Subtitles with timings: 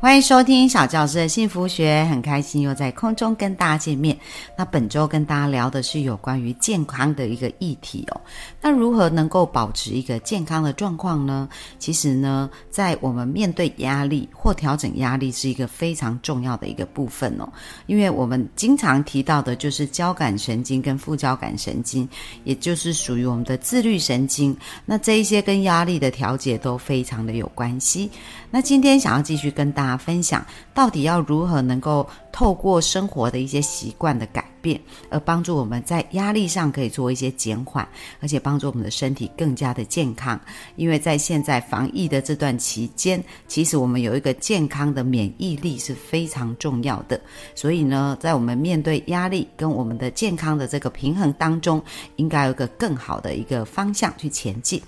[0.00, 4.16] 欢迎收听小教师的幸福学，很开心又在空中跟大家见面。
[4.56, 8.18] 那本周跟大家聊的是有关于健康的一个议题哦。
[8.62, 11.46] 那如何能够保持一个健康的状况呢？
[11.78, 17.46] 其实呢，在我们面对压力或调整压力是一个非常重要的一个部分哦。
[17.84, 22.08] 因为我们经常提到的就是交感神经跟副交感神经，
[22.44, 24.56] 也就是属于我们的自律神经。
[24.86, 28.10] 那这一些跟压力的调节都非常的有关系。
[28.50, 30.44] 那今天想要继续跟大分享，
[30.74, 34.44] 到底要如何能够透过生活的一些习惯的改。
[34.62, 37.88] 变，而帮助我们在压力上可以做一些减缓，
[38.20, 40.38] 而且帮助我们的身体更加的健康。
[40.76, 47.18] 因为在现在防疫的这段期间，其实我们有一个健康的免疫力是非常重要的。
[47.54, 51.82] 所以呢，在我们面对压力跟我们的健康的这个平衡当中，
[52.16, 54.78] 应该有一个更好的一个方向去前进。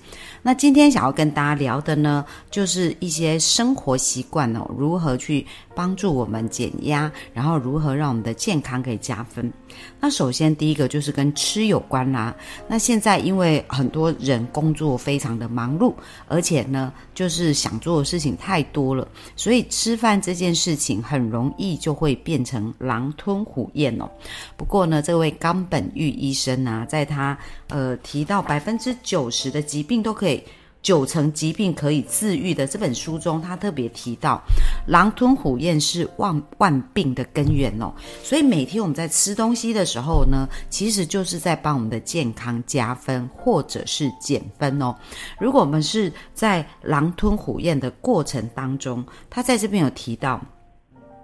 [0.43, 9.53] 那今天想要跟大家聊的呢，就是一些生活习惯哦，如何去帮助我们减压，然后如何让我们的健康可以加分。
[9.99, 12.35] 那首先第一个就是跟吃有关啦。
[12.69, 15.95] 那现在因为很多人工作非常的忙碌，
[16.29, 24.11] 而且呢，就是想做的事情太多了，所以吃饭这件事情很容易就会变成狼吞虎咽哦。
[24.57, 27.37] 不过呢，这位冈本玉医生啊，在他
[27.69, 30.43] 呃提到百分之九十的疾病都可以。
[30.83, 34.43] 九成疾病可以治愈的这本书中，他特别提到，
[34.87, 37.93] 狼吞虎咽是万万病的根源哦。
[38.23, 44.95] 所以每天我们在吃东西的时候呢，其实就是在帮我们的健康加分或者是减分哦。
[45.39, 50.41] 如果我们是在狼吞虎咽的过程当中，他在这边有提到，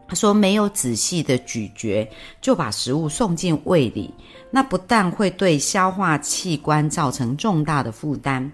[0.06, 2.08] 他说没有仔细的咀嚼
[2.40, 4.14] 就把食物送进胃里，
[4.52, 8.52] 那不但会对消化器官造成重大的负担。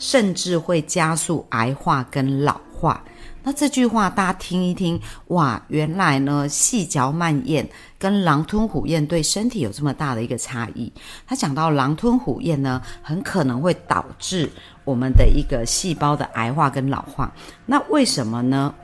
[0.00, 3.00] 甚至会加速癌化跟老化。
[3.42, 7.66] 那这句话大家听一听，哇，原来呢细嚼慢咽
[7.98, 10.92] 跟狼吞虎咽对身体有这么大的一个差异。
[11.26, 14.50] 他讲到狼吞虎咽呢，很可能会导致
[14.84, 17.32] 我们的一个细胞的癌化跟老化。
[17.64, 18.74] 那为什么呢？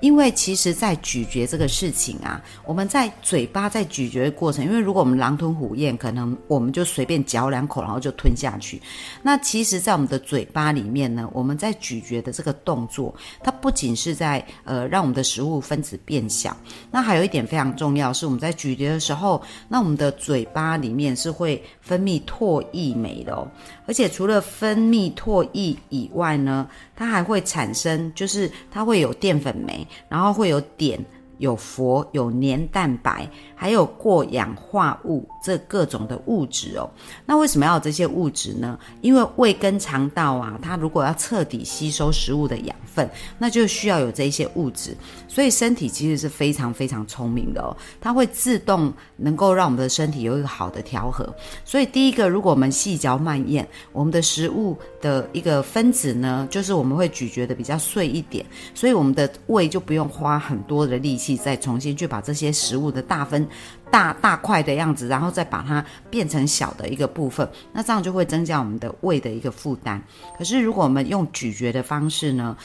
[0.00, 8.80] 因为其实，在咀嚼这个事情啊，我们在嘴巴在咀嚼的过程，因为如果我们狼吞虎咽，可能我们就随便嚼两口，然后就吞下去。
[9.22, 16.56] 那其实，在我们的嘴巴里面呢，我们在咀嚼的这个动作，它不仅是在呃让我们的食物分子变小，
[16.92, 23.48] 那还有一点非常重要，是我们在咀嚼的时候，那我们的嘴巴里面是会分泌唾液酶的哦。
[23.86, 29.86] 而且除了分泌唾液以外呢，它还会产生，就是它会有淀粉酶。
[30.08, 30.98] 然后会有点、
[31.38, 36.88] 有氟、有黏蛋白，还有过氧化物这各种的物质哦。
[37.24, 38.78] 那为什么要有这些物质呢？
[39.00, 44.96] 因为胃跟肠道啊，它如果要彻底吸收食物的养分，那就需要有这些物质。
[45.26, 51.32] 所以身体其实是非常非常聪明的哦，它会自动能够让我们的身体有一个好的调和。
[51.64, 58.44] 所以第一个，如果我们细嚼慢咽，我们的食物的一个分子呢，就是我们会咀嚼的比较碎一点，
[58.74, 63.46] 所以我们的胃就不用花很多的力气再重新去把这些食物的大分
[63.90, 70.02] 大大块的样子，然后再把它变成小的一个部分，那这样就会增加我们的胃的一个负担。
[70.36, 72.56] 可是如果我们用咀嚼的方式呢？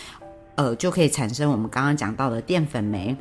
[0.56, 3.18] 呃，就可以产生我们刚刚讲到的淀粉酶，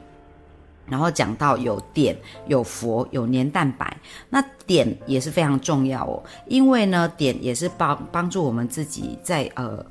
[0.86, 2.14] 然后讲到有碘、
[2.46, 3.96] 有氟、有黏蛋白，
[4.28, 9.82] 那碘也是非常重要哦，因为呢，碘也是帮帮助我们自己在呃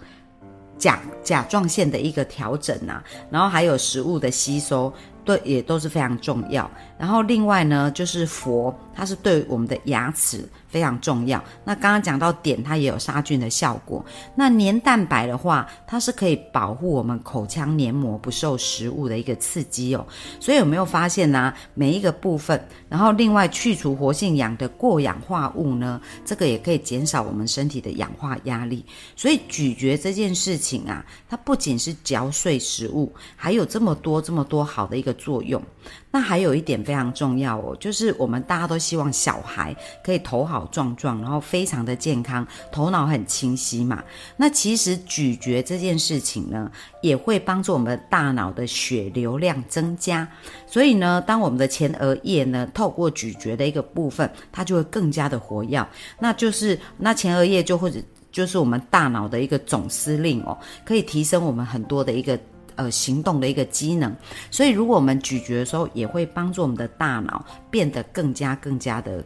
[0.78, 4.94] 甲甲状腺的一个调整啊，然后还有食物的吸收。
[5.24, 6.70] 对，也都是非常重要。
[7.02, 11.44] 然后另外呢，就是佛，它是对我们的牙齿非常重要。
[11.64, 14.06] 那刚刚讲到碘，它也有杀菌的效果。
[14.36, 20.06] 那黏蛋白的话，它是可以保护我们口腔黏膜不受食物的一个刺激哦。
[20.40, 21.54] 所以有没有发现呢？
[21.74, 28.86] 每一个部分，然后另外去除活性氧的过氧化物呢，这个也可以减少我们身体的氧化压力。
[29.16, 35.12] 所以咀嚼这件事情啊，它不仅是嚼碎食物，还有这么多这么多好的一个。
[35.22, 35.62] 作用，
[36.10, 39.74] 那还有一点非常重要哦，就是我们大家都希望小孩
[40.04, 44.04] 可以头好壮壮，然后非常的健康，头脑很清晰嘛。
[44.36, 46.70] 那其实咀嚼这件事情呢，
[47.02, 50.28] 也会帮助我们大脑的血流量增加。
[50.68, 55.88] 所以呢，当我们的前额叶呢，透过咀嚼的一个部分，它就会更加的活跃。
[56.20, 58.02] 那就是那前额叶就或者。
[58.34, 62.40] 就是我们大脑的一个总司令哦，可以提升我们很多的一个
[62.82, 64.16] 呃行动的一个机能。
[64.50, 69.24] 所以，如果我们咀嚼的时候，也会帮助我们的大脑变得更加更加的。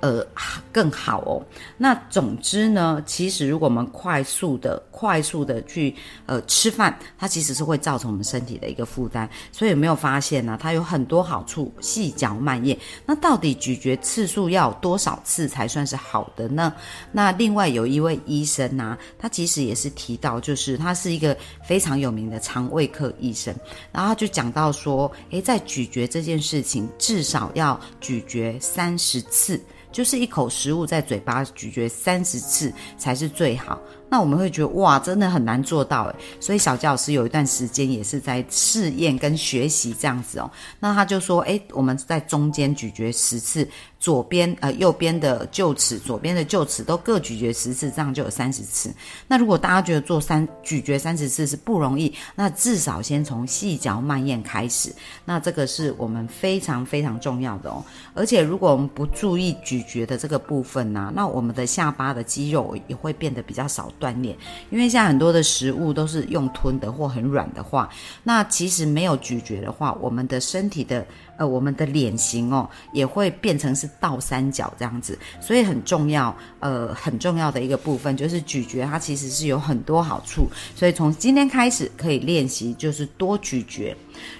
[0.00, 0.26] 呃，
[0.72, 1.42] 更好哦。
[1.76, 5.94] 那总之呢，其实如果我们快速的、快速的去
[6.26, 9.28] 呃吃饭，它其实是会造成我们身体的一个负担。
[9.52, 10.58] 所以有没有发现呢？
[10.60, 12.76] 它有很多好处，细嚼慢咽。
[13.04, 16.72] 那到底咀嚼次数要多少次才算是好的呢？
[17.12, 23.54] 那另外有一位医生呢，他其实也是提到，就是他是一个非常有名的肠胃科医生，
[23.92, 29.60] 然后就讲到说，诶，在咀嚼这件事情，至少要咀嚼三十次。
[29.92, 33.78] 就是一口食物在嘴巴咀嚼三十次才是最好。
[34.12, 36.14] 那我们会觉得哇，真的很难做到诶。
[36.40, 40.50] 所以小教师有一段时间也是在试验跟学习这样子哦。
[40.80, 43.68] 那他就说，诶，我们在中间咀嚼十次，
[44.00, 48.90] 左边呃右边的臼齿，左边的臼齿都各咀嚼十次，这样就有三十次。
[49.28, 54.90] 那如果大家觉得做三咀嚼三十次是不容易，那至少先从细嚼慢咽开始。
[55.26, 57.84] 那这个是我们非常非常重要的哦。
[58.14, 63.92] 而且如果我们不注意咀嚼的这个部分呢，那我们的下巴的肌肉也会变得比较少。
[64.00, 64.34] 锻炼，
[64.70, 67.90] 因为现在很多的食物都是用吞的或很软的话，
[68.22, 71.04] 那其实没有咀嚼的话，我们的身体的
[71.40, 80.46] 呃，我们的脸型哦，也会变成是倒三角这样子，所以很重要，呃，很重要的一个部分就是咀嚼，它其实是有很多好处，
[80.76, 83.96] 所以从今天开始可以练习，就是多咀嚼。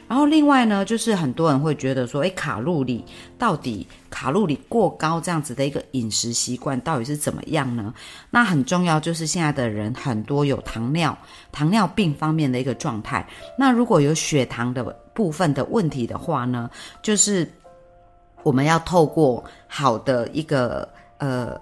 [0.08, 3.04] 然后另外呢，就是很多人会觉得说，诶，卡路里
[3.38, 7.94] 到底卡路里过高这样子的一个饮食习惯到底是怎么样呢？
[8.30, 11.16] 那很重要就是现在的人很多有糖尿
[11.52, 13.26] 糖尿病方面的一个状态。
[13.58, 14.84] 那如果有血糖的
[15.14, 16.68] 部分的问题的话呢，
[17.02, 17.48] 就是
[18.42, 20.88] 我们要透过好的一个
[21.18, 21.60] 呃。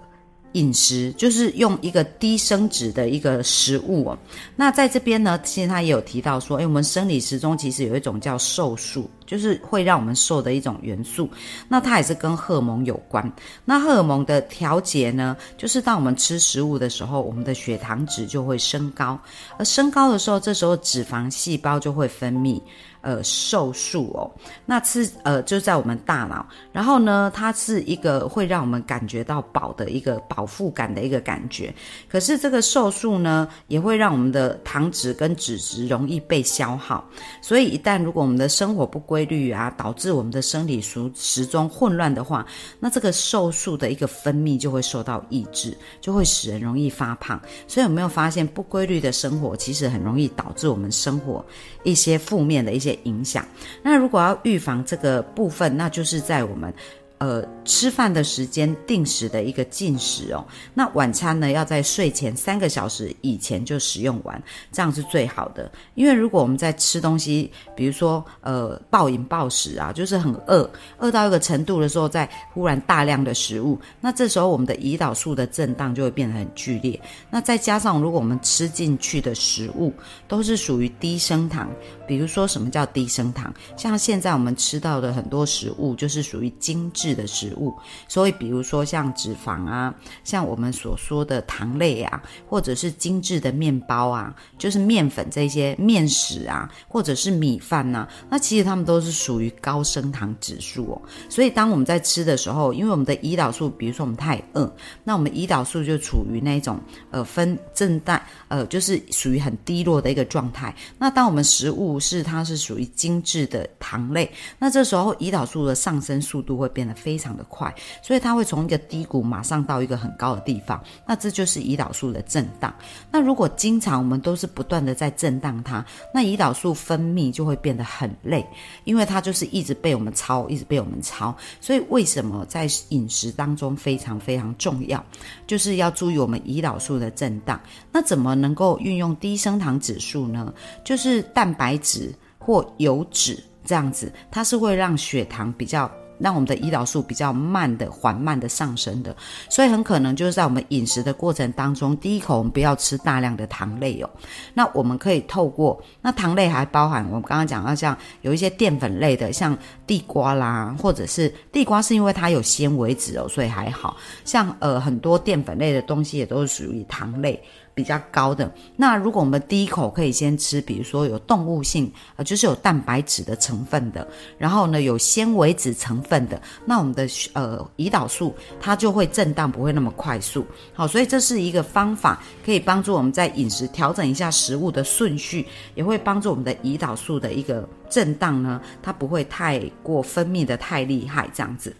[0.53, 4.17] 饮食就是用一个低升脂的一个食物哦。
[4.55, 11.29] 那在这边呢，其实他也有提到说，哎，我们生理时钟其实有一种叫瘦素，就是会让我们瘦的一种元素。
[11.67, 13.31] 那它也是跟荷尔蒙有关。
[13.63, 19.19] 那荷尔蒙的调节呢，就是当我们吃食物的时候，我们的血糖值就会升高，
[19.59, 22.59] 而升高的时候，这时候脂肪细胞就会分泌。
[23.01, 24.29] 呃，瘦素哦，
[24.65, 31.73] 那吃呃就在我们大脑，然后呢，它是一个会让我们感觉到饱的一个饱腹感的一个感觉。
[32.09, 37.09] 可是这个瘦素呢，也会让我们的糖脂跟脂质容易被消耗。
[37.41, 42.45] 所以一旦如果我们的生活不规规律啊，导致我们的生理时时钟混乱的话，
[42.79, 47.41] 那这个瘦素的一个分泌就会受到抑制，就会使人容易发胖。
[47.67, 51.43] 所以有没有发现不规律的生活其实很容易导致我们生活
[51.83, 52.89] 一些负面的一些。
[53.03, 53.47] 影响。
[53.81, 56.73] 那如果要预防这个部分，那就是在我们。
[57.19, 60.45] 呃，吃饭的时间定时的一个进食哦。
[60.73, 65.69] 那晚餐呢，要在睡前三个小时以前就食用完，这样是最好的。
[65.95, 76.97] 因为如果我们在吃东西，比如说呃暴饮暴食啊，就是很饿，饿到一个程度的时候，再忽然大量的食物，那这时候我们的胰岛素的震荡就会变得很剧烈。
[77.29, 79.93] 那再加上如果我们吃进去的食物
[80.25, 81.69] 都是属于低升糖，
[82.07, 83.53] 比如说什么叫低升糖？
[83.75, 87.08] 像现在我们吃到的很多食物就是属于精致。
[87.09, 87.75] 质的食物，
[88.07, 101.01] 所以比如说像脂肪啊，像我们所说的糖类啊，或者是精致的面包啊，就是面粉这些面食啊，或者是米饭呐，那其实它们都是属于高升糖指数哦。
[101.27, 104.71] 所以当我们在吃的时候，因为我们的胰岛素，比如说我们太饿，
[105.03, 110.75] 那我们胰岛素就处于那种呃分震荡，呃就是属于很低落的一个状态。
[110.99, 116.98] 那当我们食物是它是属于精致的糖类，那这时候胰岛素的上升速度会变得。
[116.99, 122.73] 非常的快，所以它会从一个低谷马上到一个很高的地方，那这就是胰岛素的震荡。
[123.11, 128.45] 那如果经常我们都是不断的在震荡它，那胰岛素分泌就会变得很累，
[128.83, 131.35] 因为它就是一直被我们超，一直被我们超。
[131.61, 135.03] 所以为什么在饮食当中非常非常重要，
[135.47, 137.59] 就是要注意我们胰岛素的震荡。
[137.91, 140.53] 那怎么能够运用低升糖指数呢？
[140.83, 145.89] 就是蛋白质或油脂这样子，它是会让血糖比较。
[146.19, 149.15] 让我们的胰岛素比较慢的、缓慢的上升的，
[149.49, 154.09] 所以很可能就是在我们饮食的过程当中，第一口我们不要吃大量的糖类哦。
[154.53, 159.57] 那我们可以透过那糖类还包含我们刚刚讲到像有一些淀粉类的，像
[159.87, 163.95] 地瓜啦，或者是地瓜是因为它有纤维质哦，所以还好
[164.25, 167.41] 像呃很多淀粉类的东西也都是属于糖类。
[167.79, 168.51] 比较高的。
[168.75, 174.05] 那如果我们第一口可以先吃，比如说有动物性，呃，就是有蛋白质的成分的，
[174.37, 180.45] 然后呢有纤维质成分的，那我们的呃胰岛素它就会震荡，不会那么快速。
[180.73, 191.73] 好，所以这是一个方法，可以帮助我们在饮食调整一下食物的顺序，也会帮助我们的胰岛素的一个震荡呢，它不会太过分泌的太厉害，这样子。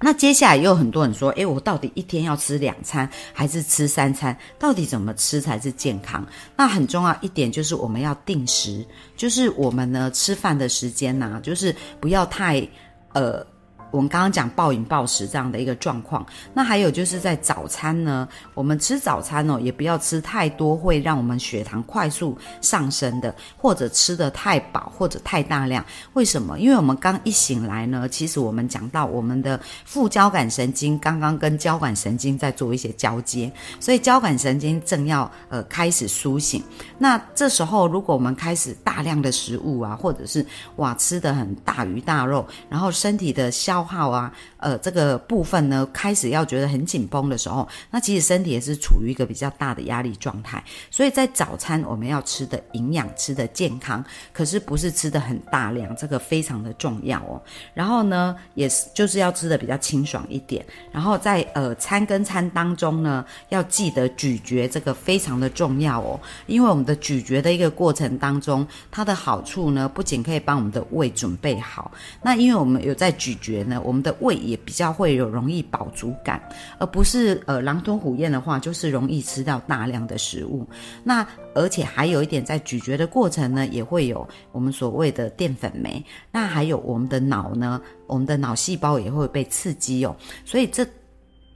[0.00, 4.36] 那接下来也有很多人说，诶，我到底一天要吃两餐还是吃三餐？
[4.58, 6.26] 到底怎么吃才是健康？
[6.56, 8.84] 那很重要一点就是我们要定时，
[9.16, 12.66] 就是我们呢吃饭的时间呐，就是不要太
[13.12, 13.46] 呃。
[13.90, 25.84] 我们刚刚讲暴饮暴食这样的一个状况，那还有就是在早餐呢，我们吃早餐哦，也不要吃太多会让我们血糖快速上升的，或者吃的太饱或者太大量。
[26.12, 26.58] 为什么？
[26.58, 36.62] 因为我们刚一醒来呢，其实我们讲到我们的副交感神经刚刚跟交感神经在做一些交接，所以交感神经正要呃开始苏醒。
[36.98, 40.44] 那这时候如果我们开始大量的食物啊，或者是
[40.76, 50.62] 哇吃的很大鱼大肉，然后身体的消消耗啊，呃，这个部分呢，开始要觉得很紧绷的时候，那其实身体也是处于一个比较大的压力状态。
[50.90, 57.40] 所以在早餐我们要吃的营养、吃的健康，可是不是吃的很大量，这个非常的重要哦。
[57.72, 60.64] 然后呢，也是就是要吃的比较清爽一点。
[60.92, 66.20] 然后在呃餐跟餐当中呢，要记得咀嚼，这个非常的重要哦。
[66.46, 71.90] 因为我们的咀嚼的一个过程当中，它的好处呢，不仅可以帮我们的胃准备好，
[72.22, 73.60] 那因为我们有在咀嚼。
[73.64, 76.42] 呢我们的胃也比较会有容易饱足感，
[76.78, 80.66] 而不是呃狼吞虎咽的话，就是容易吃到大量的食物。
[81.04, 86.04] 那而且还有一点，在咀嚼的过程呢，也会有我们所谓的淀粉酶。
[86.30, 90.14] 那还有我们的脑呢，我们的脑细胞也会被刺激哦。
[90.44, 90.86] 所以这。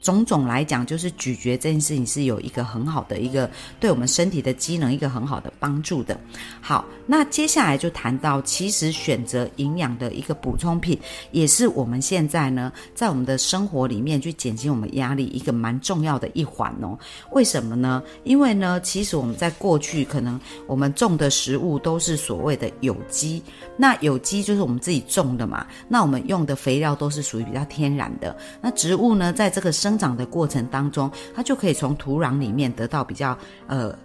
[0.05, 6.21] 种种来讲，就是咀嚼这件事情是有一个很好的一个对我们身体的机能一个很好的帮助的。
[6.61, 10.99] 好，那接下来就谈到，其实选择营养的一个补充品，
[11.33, 16.99] 也是我们现在呢，在我们的生活里面去减轻我们压力一个蛮重要的一环哦。
[17.33, 18.03] 为什么呢？
[18.25, 23.43] 因为呢，其实我们在过去可能我们种的食物都是所谓的有机，
[23.75, 28.37] 那有机就是我们自己种的嘛，那我们用的肥料都是属于比较天然的。
[28.61, 33.97] 那植物呢，在这个生生长的过程当中，它就可以从土壤里面得到比较呃。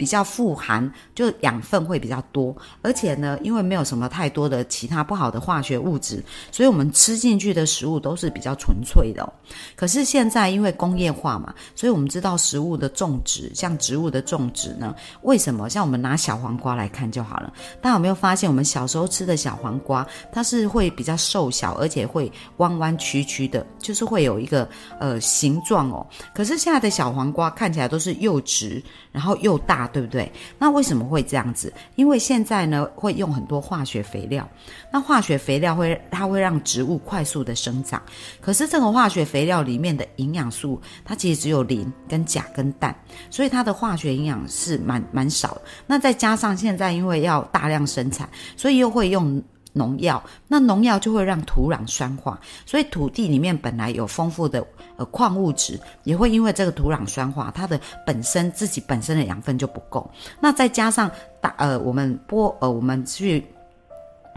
[0.00, 9.30] 比较富含，就养分会比较多，而且呢，因为没有什么太多的其他不好的化学物质，所以我们吃进去的食物都是比较纯粹的。
[9.76, 15.68] 可是现在因为工业化嘛，所以我们知道食物的种植，像植物的种植呢，为什么？
[15.68, 17.52] 像我们拿小黄瓜来看就好了。
[17.82, 24.66] 大家有没有发现，我们小时候吃的小黄瓜，它是会比较瘦小，而且会弯弯曲曲的，就是会有一个
[24.98, 26.06] 呃形状哦。
[26.34, 29.89] 可是现在的小黄瓜看起来都是又直，然后又大。
[29.92, 30.30] 对不对？
[30.58, 31.72] 那为什么会这样子？
[31.96, 34.48] 因为现在呢，会用很多化学肥料。
[34.92, 38.02] 那化学肥料会，它会让植物快速的生长。
[38.40, 42.94] 可是这个化学肥料里面的营养素，它其实只有磷、跟钾、跟氮，
[43.30, 45.60] 所以它的化学营养是蛮蛮少。
[45.86, 49.42] 那再加上现在因为要大量生产，所以又会用。
[49.72, 60.10] 农药，那农药就会让土壤酸化，所以土地里面本来有丰富的呃矿物质，也会因为这个土壤酸化，它的本身自己本身的养分就不够。
[60.40, 61.10] 那再加上
[61.40, 63.44] 大呃我们播呃我们去。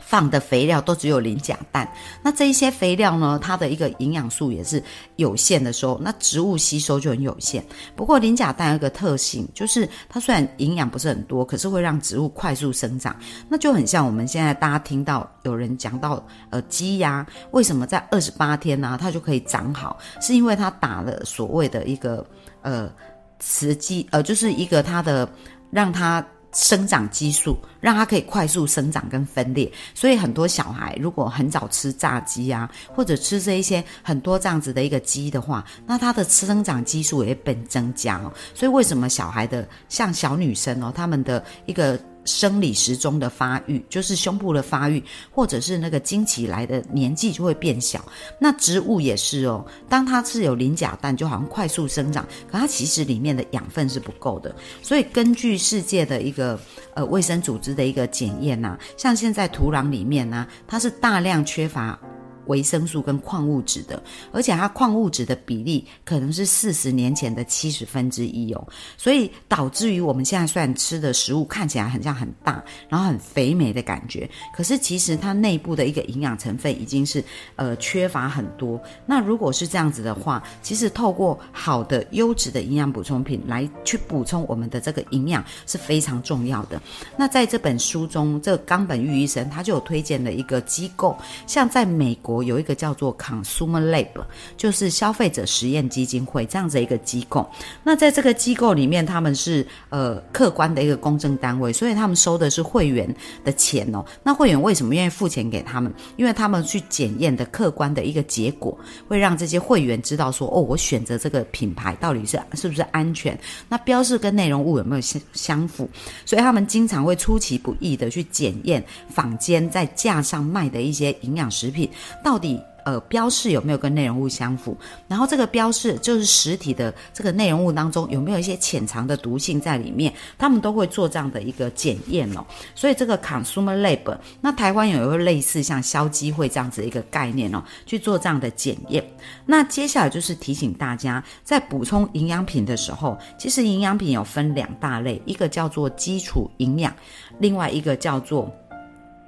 [0.06, 1.88] 放的肥料都只有磷钾氮，
[2.22, 4.84] 那这一些肥料呢，它的一个营养素也是
[5.16, 7.64] 有限的时候，那植物吸收就很有限。
[7.96, 13.16] 不过磷钾氮有一个特性，就是它虽然营养不是很多，可是会让植物快速生长。
[13.50, 19.98] 那就很像我们现在大家听到有人讲到，呃，鸡呀，为什么在二十八天呢，它就可以长好？
[20.22, 22.24] 是因为它打了所谓的一个
[22.62, 22.92] 呃
[23.40, 25.28] 雌激，呃，就是一个它的
[25.72, 26.24] 让它。
[26.54, 38.22] 生长激素让它可以快速生长跟分裂，所以很多小孩如果很早吃炸鸡啊，或者吃这一些很多这样子的一个鸡的话，那它的生长激素也会被增加。
[38.54, 42.00] 所以为什么小孩的像小女生哦，他们的一个。
[42.26, 48.04] 生理时钟的发育，就是胸部的发育，或者是那个经期来的年纪就会变小。
[48.40, 54.56] 那植物也是哦，当它是有磷钾氮，就好像快速生长，可它其实里面的养分是不够的。
[54.82, 56.60] 所以根据世界的一个
[56.94, 62.00] 呃卫生组织的一个检验呐，像现在土壤里面呢，它是大量缺乏。
[62.48, 77.24] 维生素跟矿物质的，而且它矿物质的比例可能是四十年前的七十分之一哦，所以导致于我们现在虽然吃的食物看起来很像很大，然后很肥美的感觉，可是其实它内部的一个营养成分已经是
[77.56, 78.82] 呃缺乏很多。
[79.06, 86.82] 那如果是这样子的话，其实透过好的优质的营养补充品来去补充我们的这个营养是非常重要的。
[87.18, 94.26] 那在这本书中，这冈本玉医生他就有推荐了一个机构，像在美国有一个叫做 Consumer Lab，
[94.56, 97.48] 就是消费者实验基金会这样子一个机构。
[97.84, 103.14] 那在这个机构里面，他们是呃客观的一个公正单位，所以他们收的是会员
[103.44, 104.04] 的钱哦。
[104.24, 105.94] 那会员为什么愿意付钱给他们？
[106.16, 113.38] 因为他们去检验的客观的一个结果，会让这些会员知道说，哦，我选择这个品牌到底是是不是安全？
[113.68, 115.90] 那标示跟内容物有没有相相符？
[116.26, 121.90] 所以他们经常会出其不意的去检验坊间在架上卖的一些营养食品，
[122.24, 122.60] 到底。
[122.86, 124.76] 呃，标示有没有跟内容物相符？
[125.08, 130.14] 然后这个标示就是实体的这个内容物当中有没有一些潜藏的毒性在里面？
[130.38, 132.46] 他们都会做这样的一个检验哦。
[132.76, 139.02] 所以这个 Consumer Lab，那台湾有一个类似像消基会这样子一个概念哦，去做这样的检验。
[139.46, 146.94] 那接下来就是提醒大家，在补充营养品的时候，其实营养品有分两大类，一个叫做基础营养，
[147.40, 148.54] 另外一个叫做。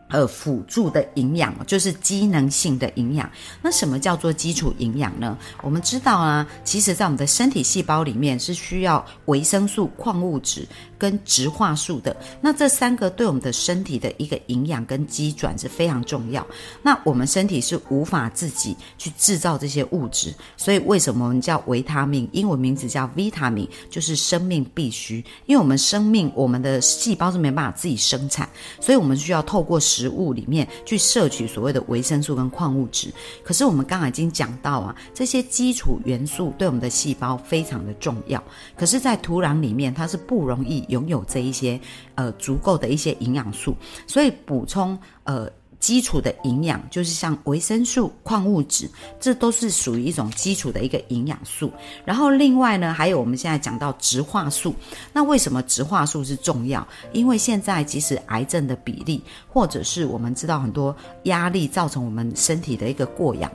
[0.08, 3.30] 呃，辅助的营养就是机能性的营养。
[3.62, 5.36] 那什么叫做基础营养呢？
[5.64, 10.68] 我们知道啊，其实在我们的身体细胞里面是需要维生素、矿物质。
[10.98, 16.46] 跟植化素的那这三个对我们的身体的一个营养跟机转是非常重要。
[16.82, 22.28] 那我们身体是无法自己去制造这些物质，所以为什么我们叫维他命？
[22.34, 25.24] 英文名字叫 vitamin，就是生命必须。
[25.46, 28.50] 因为我们生命，我们的细胞是没办法自己生产，
[28.82, 33.14] 所以我们需要透过食物里面去摄取所谓的维生素跟矿物质。
[33.44, 38.44] 可是我们刚才已经讲到啊，这些基础元素对我们的细胞非常的重要。
[38.76, 40.95] 可是，在土壤里面，它是不容易有。
[40.96, 41.80] 拥有这一些
[42.16, 43.76] 呃足够的一些营养素，
[44.08, 51.72] 所以补充呃基础的营养，就是像维生素、矿物质，这都是属于一种基础的一个营养素。
[52.06, 54.74] 然后另外呢，还有我们现在讲到植化素，
[55.14, 56.88] 那为什么植化素是重要？
[57.12, 63.52] 因为现在即使癌症的比例，或者是我们知道很多压力造成我们身体的一个过氧。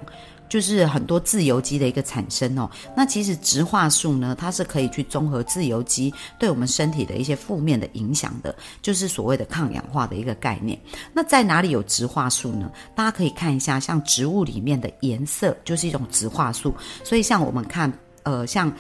[0.51, 10.79] 就是很多自由基的一个产生哦，那其实植化素呢，它是可以去综合自由基对我们身体的一些负面的影响的，就是所谓的抗氧化的一个概念。
[11.15, 12.71] 那在哪里有植化素呢？
[12.95, 17.91] 大家可以看一下，像植物里面的颜色就是一种植化素，所以像我们看，
[18.25, 18.71] 呃，像。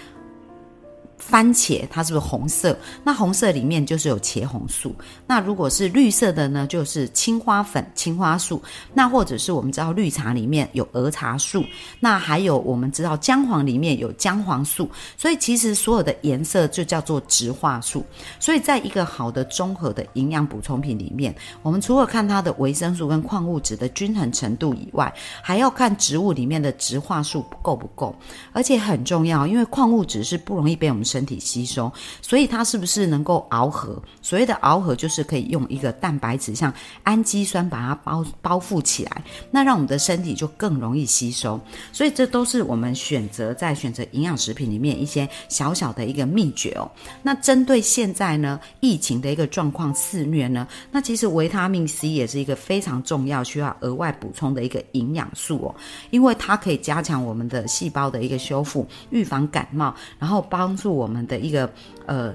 [1.21, 2.77] 番茄它是不是红色？
[3.05, 4.93] 那红色里面就是有茄红素。
[5.27, 8.61] 那如果是绿色的呢，就是青花粉、青花素。
[8.95, 11.63] 那或者是我们知道绿茶里面有儿茶素。
[12.01, 14.91] 那还有我们知道姜黄里面有姜黄素。
[15.17, 18.05] 所以其实所有的颜色就叫做植化素。
[18.41, 28.15] 所以在一个好的综合的营养补充品里面，我们除了看它的维生素跟矿物质的均衡程度以外，还要看植物里面的植化素够不够。
[28.53, 31.91] 而且很重要，因为矿物质是不容易被我们身体吸收，
[32.23, 34.01] 所以它是不是能够螯合？
[34.23, 41.61] 所谓的螯合，就是可以用一个蛋白质，像氨基酸把它包包覆起来，那让我们的身体就更容易吸收。
[41.93, 46.89] 所以这都是我们选择在选择营养食品里面一些小小的一个秘诀哦。
[47.25, 55.75] 那针对现在呢疫情的一个状况肆虐呢，那其实维他命 C 也是一个非常重要需要额外补充的一个营养素哦，
[56.11, 61.00] 因为它可以加强我们的细胞的一个修复，预防感冒，然后帮助。
[61.01, 61.69] 我们的一个
[62.07, 62.35] 呃，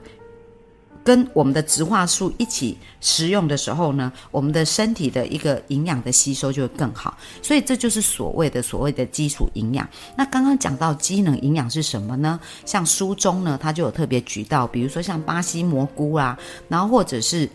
[1.03, 9.87] 跟我们的植化素一起食用的时候呢，我们的身体的一个营养的吸收就会更好，所以这就是所谓的所谓的基础营养。
[10.17, 12.39] 那刚刚讲到机能营养是什么呢？
[12.65, 17.47] 像书中呢，它就有特别举到，比如说像巴西蘑菇啊，然后或者是。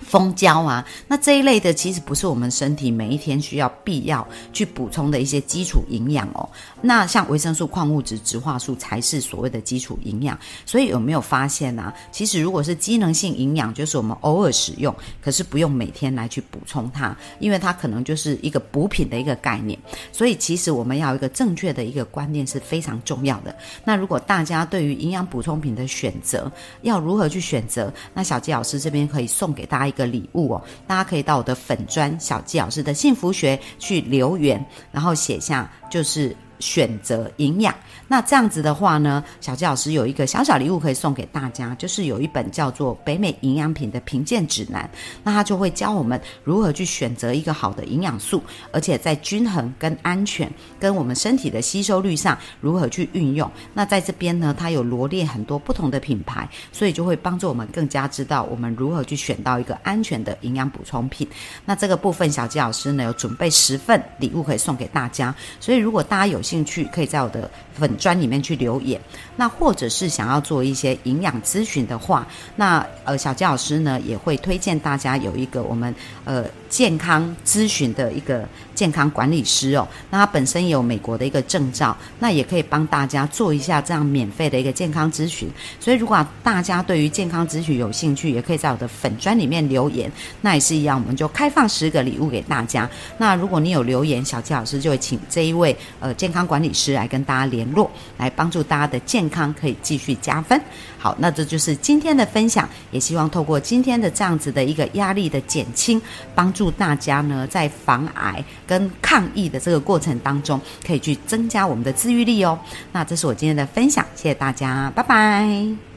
[0.00, 6.48] 蜂胶啊，那这一类的其实不是我们身体每一天需要必要去补充的一些基础营养哦。
[6.80, 10.38] 那像维生素、矿物质、植化素才是所谓的基础营养。
[10.64, 11.92] 所以有没有发现呢？
[12.12, 19.78] 其实如果是机能性营养，就是我们偶尔使用，可是不用每天来去补充它，因为它可能就是一个补品的一个概念。
[20.12, 23.54] 所以其实我们要一个正确的一个观念是非常重要的。
[23.84, 26.50] 那如果大家对于营养补充品的选择
[26.82, 29.87] 要如何去选择，那小纪老师这边可以送给大家。
[29.88, 37.74] 一个礼物哦，大家可以到我的粉砖小纪老师的幸福学去留言，然后写下就是选择营养。
[38.08, 44.90] 那这样子的话呢，小纪老师有一个小小礼物可以送给大家，就是有一本叫做《北美营养品的评鉴指南》，
[45.22, 48.42] 那它就会教我们如何去选择一个好的营养素，
[48.72, 53.50] 而且在均衡、跟安全、跟我们身体的吸收率上如何去运用。
[53.74, 61.28] 那在这边呢，它有罗列很多不同的品牌，所以就会帮助我们更加知道我们如何去选到一个安全的营养补充品。
[61.66, 67.97] 那这个部分，小纪老师呢有准备十份礼物可以送给大家，所以如果大家有兴趣，可以在我的粉。
[67.98, 68.98] 专里面去留言，
[69.36, 85.48] 那或者是想要做一些营养咨询的话，那呃小杰老师呢也会推荐大家有一个我们呃健康咨询的一个健康管理师哦，那他本身有美国的一个证照，那也可以帮大家做一下这样免费的一个健康咨询。
[85.80, 90.10] 所以如果大家对于健康咨询有兴趣，也可以在我的粉专里面留言，
[90.42, 92.88] 那也是一样，我们就开放十个礼物给大家。
[93.16, 97.90] 那如果你有留言，小佳老师就会请这一位呃健康管理师来跟大家联络。
[98.16, 100.60] 来帮助大家的健康可以继续加分。
[100.98, 106.02] 好，那这就是今天的分享，也希望透过今天的这样子的一个压力的减轻，
[106.34, 112.58] 帮祝大家呢在防癌跟抗疫的这个过程当中，可以去增加我们的自愈力哦。
[112.90, 115.87] 那这是我今天的分享，谢谢大家，拜拜。